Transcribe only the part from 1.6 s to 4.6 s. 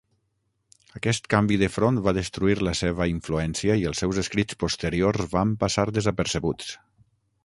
de front va destruir la seva influència i els seus escrits